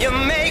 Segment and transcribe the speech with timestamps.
[0.00, 0.43] You made